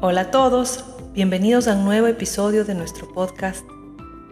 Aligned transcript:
Hola 0.00 0.20
a 0.20 0.30
todos, 0.30 0.84
bienvenidos 1.12 1.66
a 1.66 1.74
un 1.74 1.84
nuevo 1.84 2.06
episodio 2.06 2.64
de 2.64 2.76
nuestro 2.76 3.12
podcast. 3.12 3.66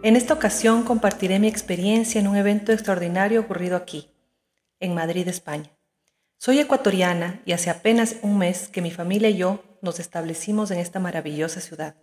En 0.01 0.15
esta 0.15 0.33
ocasión 0.33 0.83
compartiré 0.83 1.39
mi 1.39 1.49
experiencia 1.49 2.21
en 2.21 2.29
un 2.29 2.37
evento 2.37 2.71
extraordinario 2.71 3.41
ocurrido 3.41 3.75
aquí, 3.75 4.09
en 4.79 4.95
Madrid, 4.95 5.27
España. 5.27 5.69
Soy 6.37 6.59
ecuatoriana 6.59 7.41
y 7.43 7.51
hace 7.51 7.69
apenas 7.69 8.15
un 8.21 8.37
mes 8.37 8.69
que 8.69 8.81
mi 8.81 8.91
familia 8.91 9.27
y 9.27 9.35
yo 9.35 9.61
nos 9.81 9.99
establecimos 9.99 10.71
en 10.71 10.79
esta 10.79 11.01
maravillosa 11.01 11.59
ciudad. 11.59 11.97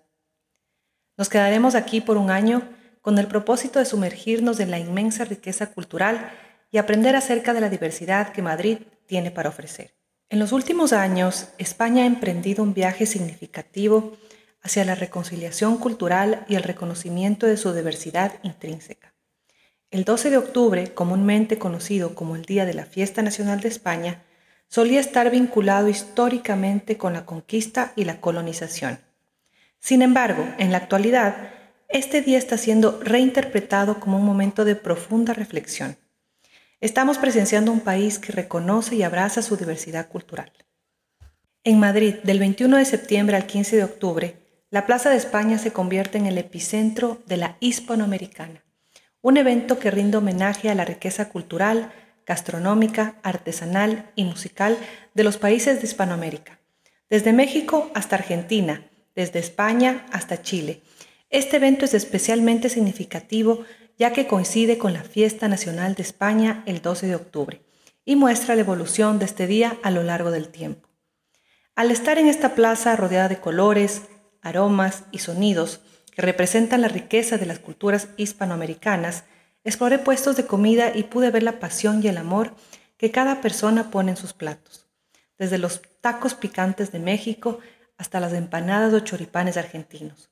Nos 1.17 1.31
quedaremos 1.31 1.75
aquí 1.75 2.03
por 2.03 2.19
un 2.19 2.31
año 2.31 2.69
con 3.01 3.17
el 3.17 3.29
propósito 3.29 3.79
de 3.79 3.87
sumergirnos 3.87 4.61
en 4.61 4.71
la 4.71 4.79
inmensa 4.79 5.25
riqueza 5.25 5.73
cultural 5.73 6.31
y 6.71 6.77
aprender 6.77 7.17
acerca 7.17 7.55
de 7.55 7.63
la 7.63 7.71
diversidad 7.71 8.31
que 8.31 8.43
Madrid 8.43 8.81
tiene 9.07 9.31
para 9.31 9.49
ofrecer. 9.49 9.95
En 10.31 10.39
los 10.39 10.53
últimos 10.53 10.93
años, 10.93 11.49
España 11.59 12.05
ha 12.05 12.07
emprendido 12.07 12.63
un 12.63 12.73
viaje 12.73 13.05
significativo 13.05 14.17
hacia 14.63 14.85
la 14.85 14.95
reconciliación 14.95 15.77
cultural 15.77 16.47
y 16.49 16.55
el 16.55 16.63
reconocimiento 16.63 17.47
de 17.47 17.59
su 17.59 17.73
diversidad 17.75 18.33
intrínseca. 18.43 19.13
El 19.91 20.05
12 20.05 20.31
de 20.31 20.39
octubre, 20.39 20.95
comúnmente 20.95 21.59
conocido 21.59 22.15
como 22.15 22.37
el 22.37 22.47
Día 22.47 22.65
de 22.65 22.75
la 22.75 22.87
Fiesta 22.87 23.23
Nacional 23.23 23.61
de 23.61 23.69
España, 23.69 24.23
solía 24.67 24.99
estar 24.99 25.31
vinculado 25.31 25.89
históricamente 25.89 26.97
con 26.97 27.13
la 27.13 27.27
conquista 27.27 27.93
y 27.95 28.05
la 28.05 28.21
colonización. 28.21 28.99
Sin 29.79 30.01
embargo, 30.01 30.49
en 30.59 30.73
la 30.73 30.79
actualidad, 30.79 31.51
este 31.89 32.23
día 32.23 32.39
está 32.39 32.57
siendo 32.57 32.99
reinterpretado 33.03 34.01
como 34.01 34.17
un 34.17 34.25
momento 34.25 34.65
de 34.65 34.75
profunda 34.75 35.35
reflexión 35.35 35.99
Estamos 36.85 37.17
presenciando 37.17 37.73
un 37.73 37.81
país 37.81 38.19
que 38.19 38.31
reconoce 38.31 38.95
y 38.95 39.03
abraza 39.03 39.41
su 39.41 39.57
diversidad 39.57 40.07
cultural. 40.11 40.53
En 41.65 41.81
Madrid, 41.81 42.17
del 42.25 42.39
21 42.39 42.77
de 42.77 42.85
septiembre 42.85 43.37
al 43.37 43.47
15 43.47 43.77
de 43.77 43.85
octubre, 43.85 44.37
la 44.69 44.85
Plaza 44.85 45.09
de 45.09 45.17
España 45.17 45.57
se 45.57 45.73
convierte 45.73 46.19
en 46.19 46.27
el 46.27 46.37
epicentro 46.37 47.23
de 47.25 47.39
la 47.39 47.57
hispanoamericana, 47.61 48.67
un 49.23 49.39
evento 49.39 49.79
que 49.79 49.91
rinde 49.91 50.19
homenaje 50.19 50.69
a 50.69 50.75
la 50.75 50.85
riqueza 50.85 51.31
cultural, 51.31 51.91
gastronómica, 52.27 53.19
artesanal 53.23 54.11
y 54.15 54.25
musical 54.25 54.77
de 55.15 55.25
los 55.25 55.39
países 55.39 55.81
de 55.81 55.87
Hispanoamérica, 55.87 56.61
desde 57.09 57.33
México 57.33 57.91
hasta 57.95 58.17
Argentina, 58.17 58.91
desde 59.15 59.39
España 59.39 60.05
hasta 60.13 60.43
Chile. 60.43 60.83
Este 61.31 61.57
evento 61.57 61.87
es 61.87 61.95
especialmente 61.95 62.69
significativo 62.69 63.65
ya 63.99 64.13
que 64.13 64.27
coincide 64.27 64.79
con 64.79 64.93
la 64.93 65.03
Fiesta 65.03 65.49
Nacional 65.49 65.95
de 65.95 66.03
España 66.03 66.63
el 66.67 66.83
12 66.83 67.07
de 67.07 67.15
octubre 67.15 67.63
y 68.05 68.17
muestra 68.17 68.55
la 68.55 68.63
evolución 68.63 69.19
de 69.19 69.25
este 69.25 69.47
día 69.47 69.79
a 69.83 69.91
lo 69.91 70.03
largo 70.03 70.31
del 70.31 70.49
tiempo. 70.49 70.89
Al 71.75 71.91
estar 71.91 72.19
en 72.19 72.29
esta 72.29 72.55
plaza 72.55 72.97
rodeada 72.97 73.29
de 73.29 73.41
colores, 73.41 74.03
aromas 74.43 75.05
y 75.11 75.19
sonidos 75.19 75.81
que 76.13 76.23
representan 76.23 76.81
la 76.81 76.89
riqueza 76.89 77.39
de 77.39 77.47
las 77.47 77.59
culturas 77.59 78.09
hispanoamericanas, 78.17 79.25
exploré 79.65 79.99
puestos 79.99 80.37
de 80.37 80.47
comida 80.47 80.93
y 80.95 81.05
pude 81.05 81.31
ver 81.31 81.43
la 81.43 81.59
pasión 81.59 82.01
y 82.03 82.09
el 82.09 82.19
amor 82.19 82.55
que 82.97 83.11
cada 83.11 83.41
persona 83.41 83.91
pone 83.91 84.13
en 84.13 84.17
sus 84.17 84.33
platos, 84.33 84.87
desde 85.39 85.59
los 85.59 85.83
tacos 86.01 86.35
picantes 86.35 86.93
de 86.93 87.01
México 87.01 87.59
hasta 87.97 88.21
las 88.21 88.33
empanadas 88.33 88.93
o 88.93 89.01
choripanes 89.01 89.57
argentinos. 89.57 90.31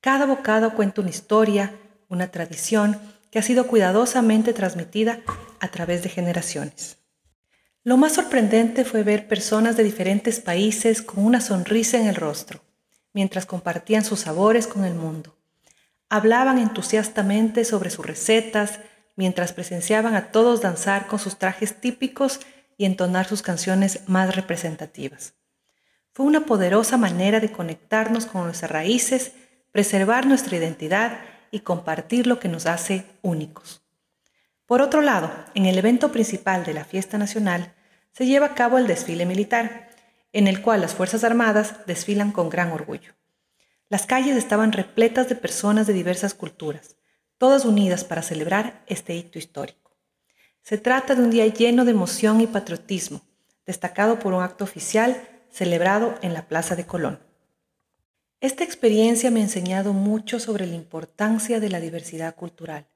Cada 0.00 0.26
bocado 0.26 0.74
cuenta 0.74 1.00
una 1.00 1.10
historia, 1.10 1.74
una 2.14 2.30
tradición 2.30 2.98
que 3.30 3.38
ha 3.38 3.42
sido 3.42 3.66
cuidadosamente 3.66 4.52
transmitida 4.52 5.20
a 5.60 5.68
través 5.68 6.02
de 6.02 6.08
generaciones. 6.08 6.98
Lo 7.82 7.96
más 7.96 8.14
sorprendente 8.14 8.84
fue 8.84 9.02
ver 9.02 9.28
personas 9.28 9.76
de 9.76 9.84
diferentes 9.84 10.40
países 10.40 11.02
con 11.02 11.24
una 11.24 11.40
sonrisa 11.40 11.98
en 11.98 12.06
el 12.06 12.14
rostro, 12.14 12.62
mientras 13.12 13.44
compartían 13.44 14.04
sus 14.04 14.20
sabores 14.20 14.66
con 14.66 14.84
el 14.84 14.94
mundo. 14.94 15.36
Hablaban 16.08 16.58
entusiastamente 16.58 17.64
sobre 17.64 17.90
sus 17.90 18.06
recetas, 18.06 18.80
mientras 19.16 19.52
presenciaban 19.52 20.14
a 20.14 20.30
todos 20.32 20.62
danzar 20.62 21.06
con 21.06 21.18
sus 21.18 21.36
trajes 21.36 21.80
típicos 21.80 22.40
y 22.78 22.84
entonar 22.86 23.26
sus 23.26 23.42
canciones 23.42 24.00
más 24.06 24.34
representativas. 24.34 25.34
Fue 26.12 26.24
una 26.24 26.46
poderosa 26.46 26.96
manera 26.96 27.40
de 27.40 27.50
conectarnos 27.52 28.26
con 28.26 28.44
nuestras 28.44 28.70
raíces, 28.70 29.32
preservar 29.72 30.26
nuestra 30.26 30.56
identidad 30.56 31.18
y 31.54 31.60
compartir 31.60 32.26
lo 32.26 32.40
que 32.40 32.48
nos 32.48 32.66
hace 32.66 33.06
únicos. 33.22 33.80
Por 34.66 34.82
otro 34.82 35.02
lado, 35.02 35.30
en 35.54 35.66
el 35.66 35.78
evento 35.78 36.10
principal 36.10 36.64
de 36.64 36.74
la 36.74 36.84
fiesta 36.84 37.16
nacional 37.16 37.74
se 38.10 38.26
lleva 38.26 38.46
a 38.46 38.54
cabo 38.56 38.76
el 38.76 38.88
desfile 38.88 39.24
militar, 39.24 39.88
en 40.32 40.48
el 40.48 40.62
cual 40.62 40.80
las 40.80 40.94
Fuerzas 40.94 41.22
Armadas 41.22 41.86
desfilan 41.86 42.32
con 42.32 42.48
gran 42.48 42.72
orgullo. 42.72 43.12
Las 43.88 44.04
calles 44.04 44.36
estaban 44.36 44.72
repletas 44.72 45.28
de 45.28 45.36
personas 45.36 45.86
de 45.86 45.92
diversas 45.92 46.34
culturas, 46.34 46.96
todas 47.38 47.64
unidas 47.64 48.02
para 48.02 48.22
celebrar 48.22 48.82
este 48.88 49.14
hito 49.14 49.38
histórico. 49.38 49.96
Se 50.60 50.76
trata 50.76 51.14
de 51.14 51.22
un 51.22 51.30
día 51.30 51.46
lleno 51.46 51.84
de 51.84 51.92
emoción 51.92 52.40
y 52.40 52.48
patriotismo, 52.48 53.22
destacado 53.64 54.18
por 54.18 54.34
un 54.34 54.42
acto 54.42 54.64
oficial 54.64 55.22
celebrado 55.52 56.16
en 56.20 56.34
la 56.34 56.48
Plaza 56.48 56.74
de 56.74 56.84
Colón. 56.84 57.20
Esta 58.44 58.62
experiencia 58.62 59.30
me 59.30 59.40
ha 59.40 59.44
enseñado 59.44 59.94
mucho 59.94 60.38
sobre 60.38 60.66
la 60.66 60.74
importancia 60.74 61.60
de 61.60 61.70
la 61.70 61.80
diversidad 61.80 62.34
cultural. 62.36 62.86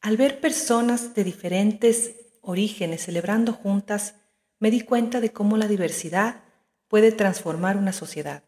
Al 0.00 0.16
ver 0.16 0.40
personas 0.40 1.14
de 1.14 1.22
diferentes 1.22 2.16
orígenes 2.40 3.04
celebrando 3.04 3.52
juntas, 3.52 4.16
me 4.58 4.72
di 4.72 4.80
cuenta 4.80 5.20
de 5.20 5.30
cómo 5.30 5.56
la 5.56 5.68
diversidad 5.68 6.42
puede 6.88 7.12
transformar 7.12 7.76
una 7.76 7.92
sociedad. 7.92 8.42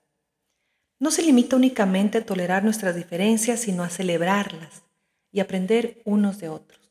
No 0.98 1.12
se 1.12 1.22
limita 1.22 1.54
únicamente 1.54 2.18
a 2.18 2.26
tolerar 2.26 2.64
nuestras 2.64 2.96
diferencias, 2.96 3.60
sino 3.60 3.84
a 3.84 3.88
celebrarlas 3.88 4.82
y 5.30 5.38
aprender 5.38 6.02
unos 6.04 6.40
de 6.40 6.48
otros. 6.48 6.90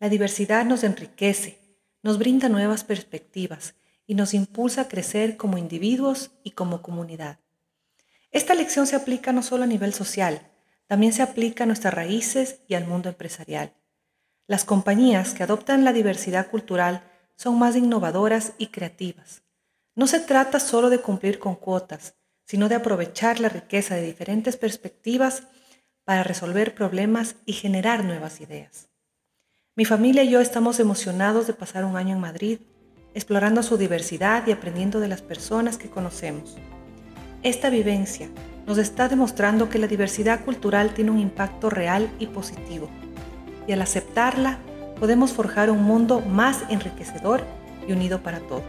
La 0.00 0.08
diversidad 0.08 0.64
nos 0.64 0.82
enriquece, 0.82 1.78
nos 2.02 2.18
brinda 2.18 2.48
nuevas 2.48 2.82
perspectivas 2.82 3.76
y 4.08 4.16
nos 4.16 4.34
impulsa 4.34 4.80
a 4.80 4.88
crecer 4.88 5.36
como 5.36 5.56
individuos 5.56 6.32
y 6.42 6.50
como 6.50 6.82
comunidad. 6.82 7.38
Esta 8.30 8.54
lección 8.54 8.86
se 8.86 8.96
aplica 8.96 9.32
no 9.32 9.42
solo 9.42 9.64
a 9.64 9.66
nivel 9.66 9.92
social, 9.92 10.42
también 10.86 11.12
se 11.12 11.22
aplica 11.22 11.64
a 11.64 11.66
nuestras 11.66 11.94
raíces 11.94 12.60
y 12.68 12.74
al 12.74 12.86
mundo 12.86 13.08
empresarial. 13.08 13.74
Las 14.46 14.64
compañías 14.64 15.34
que 15.34 15.42
adoptan 15.42 15.84
la 15.84 15.92
diversidad 15.92 16.48
cultural 16.48 17.02
son 17.36 17.58
más 17.58 17.76
innovadoras 17.76 18.52
y 18.58 18.68
creativas. 18.68 19.42
No 19.94 20.06
se 20.06 20.20
trata 20.20 20.60
solo 20.60 20.90
de 20.90 21.00
cumplir 21.00 21.38
con 21.38 21.56
cuotas, 21.56 22.14
sino 22.44 22.68
de 22.68 22.74
aprovechar 22.74 23.40
la 23.40 23.48
riqueza 23.48 23.94
de 23.94 24.02
diferentes 24.02 24.56
perspectivas 24.56 25.44
para 26.04 26.24
resolver 26.24 26.74
problemas 26.74 27.36
y 27.46 27.52
generar 27.52 28.04
nuevas 28.04 28.40
ideas. 28.40 28.88
Mi 29.76 29.84
familia 29.84 30.24
y 30.24 30.30
yo 30.30 30.40
estamos 30.40 30.80
emocionados 30.80 31.46
de 31.46 31.54
pasar 31.54 31.84
un 31.84 31.96
año 31.96 32.14
en 32.14 32.20
Madrid, 32.20 32.58
explorando 33.14 33.62
su 33.62 33.76
diversidad 33.76 34.46
y 34.46 34.52
aprendiendo 34.52 35.00
de 35.00 35.08
las 35.08 35.22
personas 35.22 35.78
que 35.78 35.90
conocemos. 35.90 36.56
Esta 37.42 37.70
vivencia 37.70 38.28
nos 38.66 38.76
está 38.76 39.08
demostrando 39.08 39.70
que 39.70 39.78
la 39.78 39.86
diversidad 39.86 40.44
cultural 40.44 40.92
tiene 40.92 41.10
un 41.10 41.18
impacto 41.18 41.70
real 41.70 42.10
y 42.18 42.26
positivo, 42.26 42.90
y 43.66 43.72
al 43.72 43.80
aceptarla 43.80 44.58
podemos 44.98 45.32
forjar 45.32 45.70
un 45.70 45.82
mundo 45.82 46.20
más 46.20 46.64
enriquecedor 46.68 47.42
y 47.88 47.92
unido 47.92 48.22
para 48.22 48.40
todos. 48.40 48.62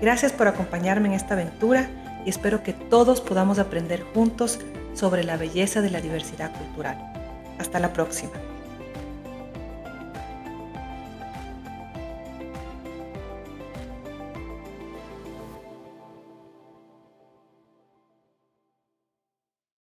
Gracias 0.00 0.30
por 0.30 0.46
acompañarme 0.46 1.08
en 1.08 1.14
esta 1.14 1.34
aventura 1.34 1.90
y 2.24 2.30
espero 2.30 2.62
que 2.62 2.72
todos 2.72 3.20
podamos 3.20 3.58
aprender 3.58 4.04
juntos 4.14 4.60
sobre 4.94 5.24
la 5.24 5.36
belleza 5.36 5.80
de 5.80 5.90
la 5.90 6.00
diversidad 6.00 6.52
cultural. 6.56 6.96
Hasta 7.58 7.80
la 7.80 7.92
próxima. 7.92 8.32